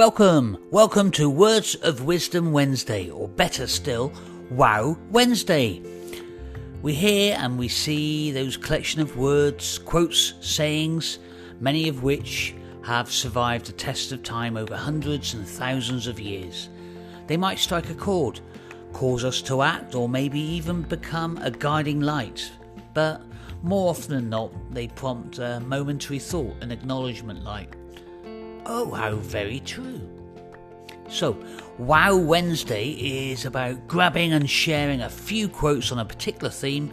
[0.00, 4.10] Welcome, welcome to Words of Wisdom Wednesday, or better still,
[4.50, 5.82] Wow Wednesday.
[6.80, 11.18] We hear and we see those collection of words, quotes, sayings,
[11.60, 16.70] many of which have survived a test of time over hundreds and thousands of years.
[17.26, 18.40] They might strike a chord,
[18.94, 22.50] cause us to act, or maybe even become a guiding light.
[22.94, 23.20] But
[23.62, 27.76] more often than not, they prompt a momentary thought and acknowledgement like,
[28.66, 30.00] Oh, how very true.
[31.08, 31.36] So,
[31.78, 36.92] Wow Wednesday is about grabbing and sharing a few quotes on a particular theme,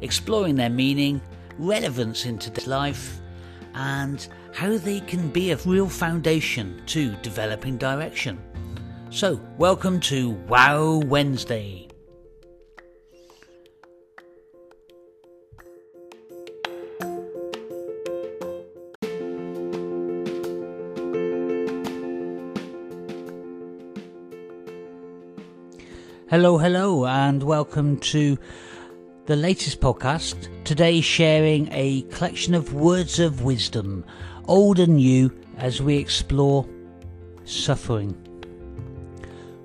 [0.00, 1.20] exploring their meaning,
[1.58, 3.20] relevance in today's life,
[3.74, 8.40] and how they can be a real foundation to developing direction.
[9.10, 11.89] So, welcome to Wow Wednesday.
[26.30, 28.38] Hello, hello, and welcome to
[29.26, 30.48] the latest podcast.
[30.62, 34.04] Today, sharing a collection of words of wisdom,
[34.44, 36.68] old and new, as we explore
[37.42, 38.14] suffering.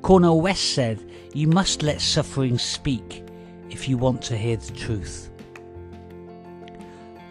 [0.00, 3.22] Cornel West said, You must let suffering speak
[3.68, 5.28] if you want to hear the truth.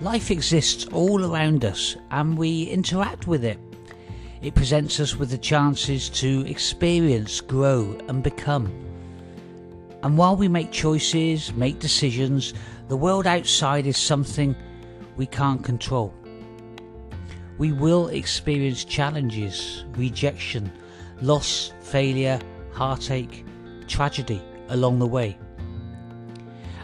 [0.01, 3.57] Life exists all around us and we interact with it.
[4.43, 8.94] It presents us with the chances to experience, grow, and become.
[10.05, 12.53] And while we make choices, make decisions,
[12.89, 14.55] the world outside is something
[15.17, 16.13] we can't control.
[17.57, 20.71] We will experience challenges, rejection,
[21.23, 22.39] loss, failure,
[22.71, 23.43] heartache,
[23.87, 25.39] tragedy along the way.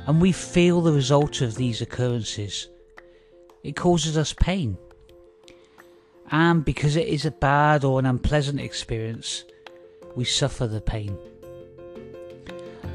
[0.08, 2.70] And we feel the result of these occurrences.
[3.62, 4.80] It causes us pain.
[6.32, 9.44] And because it is a bad or an unpleasant experience,
[10.16, 11.16] we suffer the pain.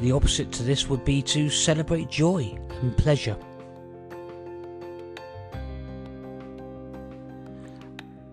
[0.00, 3.36] The opposite to this would be to celebrate joy and pleasure.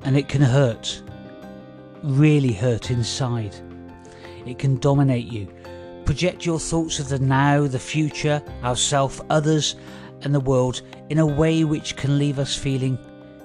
[0.03, 1.02] And it can hurt,
[2.03, 3.56] really hurt inside.
[4.46, 5.47] It can dominate you,
[6.06, 9.75] project your thoughts of the now, the future, ourself, others,
[10.23, 12.97] and the world in a way which can leave us feeling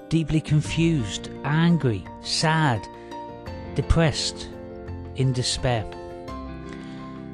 [0.08, 2.84] deeply confused, angry, sad,
[3.74, 4.48] depressed,
[5.16, 5.84] in despair.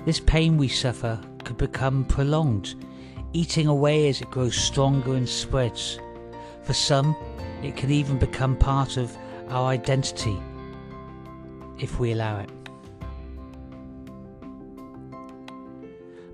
[0.04, 2.74] This pain we suffer could become prolonged,
[3.32, 5.98] eating away as it grows stronger and spreads.
[6.62, 7.16] For some,
[7.62, 9.16] it can even become part of
[9.48, 10.38] our identity
[11.78, 12.50] if we allow it.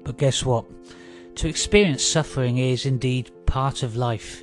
[0.05, 0.65] But guess what?
[1.37, 4.43] To experience suffering is indeed part of life.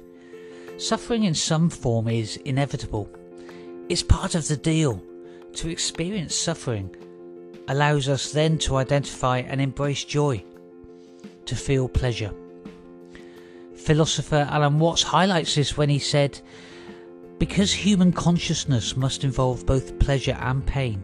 [0.77, 3.09] Suffering in some form is inevitable.
[3.89, 5.01] It's part of the deal.
[5.53, 6.95] To experience suffering
[7.67, 10.43] allows us then to identify and embrace joy,
[11.45, 12.33] to feel pleasure.
[13.75, 16.39] Philosopher Alan Watts highlights this when he said,
[17.39, 21.03] Because human consciousness must involve both pleasure and pain,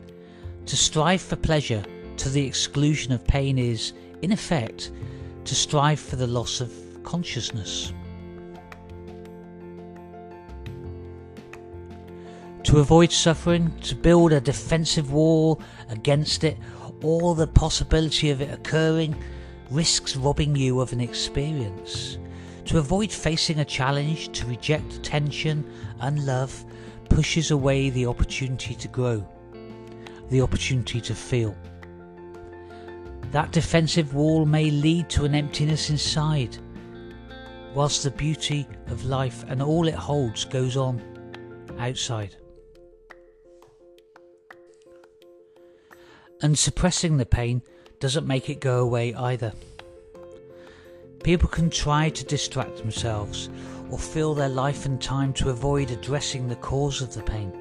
[0.66, 1.84] to strive for pleasure
[2.18, 4.92] to the exclusion of pain is, in effect,
[5.46, 6.72] to strive for the loss of
[7.04, 7.94] consciousness.
[12.64, 16.58] To avoid suffering, to build a defensive wall against it,
[17.02, 19.16] or the possibility of it occurring,
[19.70, 22.18] risks robbing you of an experience.
[22.66, 25.70] To avoid facing a challenge, to reject attention
[26.00, 26.66] and love,
[27.10, 29.28] pushes away the opportunity to grow,
[30.30, 31.56] the opportunity to feel.
[33.32, 36.58] That defensive wall may lead to an emptiness inside,
[37.74, 41.02] whilst the beauty of life and all it holds goes on
[41.78, 42.36] outside.
[46.44, 47.62] And suppressing the pain
[48.02, 49.54] doesn't make it go away either.
[51.24, 53.50] People can try to distract themselves
[53.90, 57.54] or fill their life and time to avoid addressing the cause of the pain.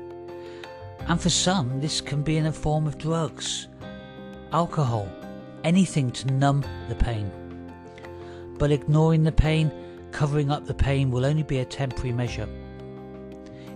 [1.06, 3.69] And for some, this can be in a form of drugs,
[4.52, 5.08] alcohol,
[5.62, 7.31] anything to numb the pain.
[8.58, 9.70] But ignoring the pain,
[10.11, 12.49] covering up the pain will only be a temporary measure.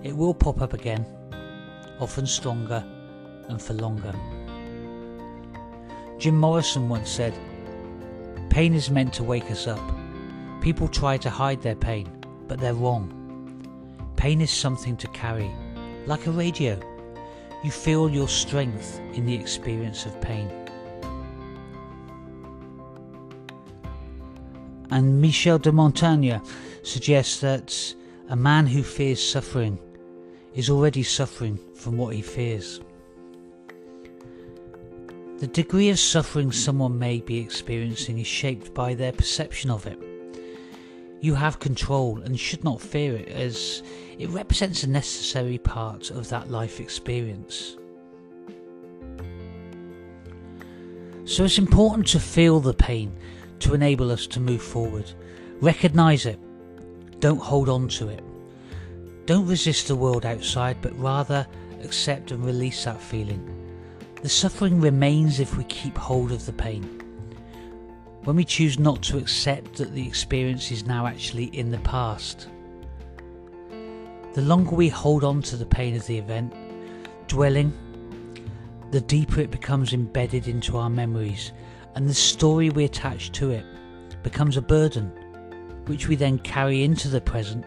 [0.03, 1.07] It will pop up again,
[2.01, 2.85] often stronger
[3.49, 4.13] and for longer.
[6.19, 7.35] Jim Morrison once said,
[8.49, 9.81] Pain is meant to wake us up.
[10.63, 12.09] People try to hide their pain,
[12.49, 13.13] but they're wrong.
[14.17, 15.51] Pain is something to carry,
[16.07, 16.81] like a radio.
[17.63, 20.51] You feel your strength in the experience of pain.
[24.91, 26.39] And Michel de Montaigne
[26.83, 27.95] suggests that
[28.31, 29.79] a man who fears suffering
[30.55, 32.81] is already suffering from what he fears.
[35.39, 39.99] The degree of suffering someone may be experiencing is shaped by their perception of it.
[41.21, 43.83] You have control and should not fear it as
[44.19, 47.77] it represents a necessary part of that life experience.
[51.27, 53.15] So it's important to feel the pain
[53.59, 55.13] to enable us to move forward.
[55.61, 56.39] Recognize it.
[57.21, 58.25] Don't hold on to it.
[59.27, 61.47] Don't resist the world outside, but rather
[61.83, 63.66] accept and release that feeling.
[64.27, 66.83] The suffering remains if we keep hold of the pain.
[68.25, 72.49] When we choose not to accept that the experience is now actually in the past.
[74.35, 76.53] The longer we hold on to the pain of the event,
[77.29, 77.73] dwelling,
[78.91, 81.53] the deeper it becomes embedded into our memories,
[81.95, 83.65] and the story we attach to it
[84.25, 85.13] becomes a burden,
[85.87, 87.65] which we then carry into the present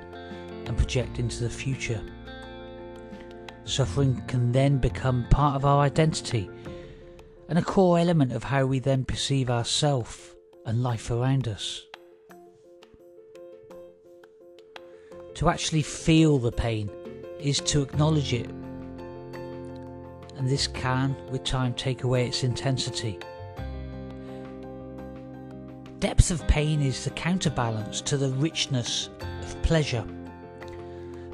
[0.65, 2.01] and project into the future.
[3.69, 6.49] Suffering can then become part of our identity
[7.49, 10.35] and a core element of how we then perceive ourselves
[10.65, 11.85] and life around us.
[15.35, 16.89] To actually feel the pain
[17.39, 18.49] is to acknowledge it,
[20.35, 23.19] and this can, with time, take away its intensity.
[25.99, 29.09] Depth of pain is the counterbalance to the richness
[29.43, 30.05] of pleasure.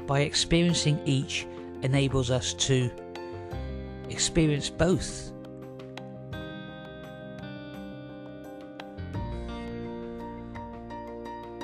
[0.06, 1.46] By experiencing each,
[1.82, 2.90] enables us to
[4.08, 5.32] experience both.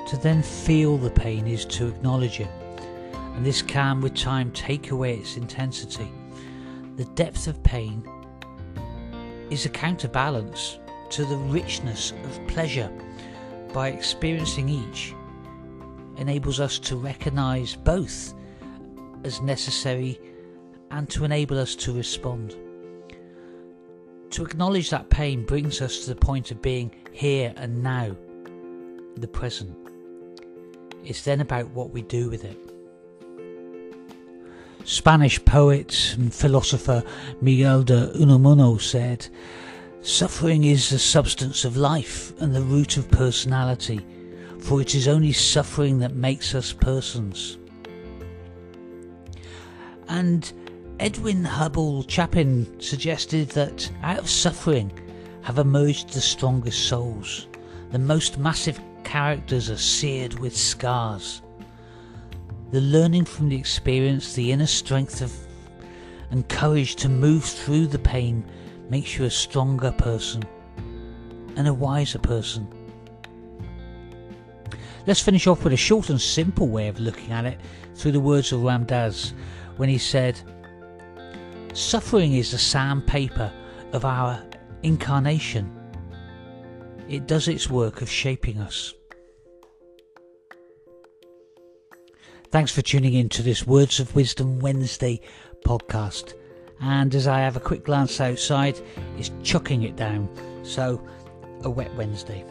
[0.09, 2.50] To then feel the pain is to acknowledge it,
[3.35, 6.11] and this can, with time, take away its intensity.
[6.97, 8.06] The depth of pain
[9.49, 10.79] is a counterbalance
[11.11, 12.91] to the richness of pleasure.
[13.73, 15.14] By experiencing each,
[16.19, 18.35] enables us to recognize both
[19.25, 20.21] as necessary
[20.91, 22.57] and to enable us to respond.
[24.31, 28.17] To acknowledge that pain brings us to the point of being here and now,
[29.17, 29.77] the present.
[31.05, 32.59] It's then about what we do with it.
[34.85, 37.05] Spanish poet and philosopher
[37.41, 39.29] Miguel de Unamuno said,
[40.01, 44.01] Suffering is the substance of life and the root of personality,
[44.59, 47.59] for it is only suffering that makes us persons.
[50.08, 50.52] And
[51.00, 54.93] Edwin Hubble Chapin suggested that out of suffering
[55.43, 57.49] have emerged the strongest souls.
[57.90, 61.43] The most massive characters are seared with scars.
[62.70, 65.32] The learning from the experience, the inner strength of
[66.31, 68.43] and courage to move through the pain
[68.88, 70.43] makes you a stronger person
[71.56, 72.66] and a wiser person.
[75.06, 77.60] Let's finish off with a short and simple way of looking at it
[77.94, 79.34] through the words of Ram Dass
[79.77, 80.41] when he said,
[81.75, 83.53] Suffering is the sandpaper
[83.93, 84.43] of our
[84.83, 85.71] incarnation.
[87.09, 88.95] It does its work of shaping us.
[92.51, 95.21] Thanks for tuning in to this Words of Wisdom Wednesday
[95.65, 96.35] podcast.
[96.81, 98.79] And as I have a quick glance outside,
[99.17, 100.29] it's chucking it down.
[100.63, 101.03] So,
[101.63, 102.45] a wet Wednesday.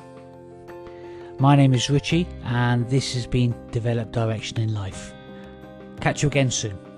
[1.38, 5.14] My name is Richie, and this has been Develop Direction in Life.
[6.00, 6.91] Catch you again soon.